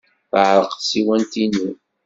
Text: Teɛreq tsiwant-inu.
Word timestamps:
Teɛreq 0.31 0.71
tsiwant-inu. 0.75 1.69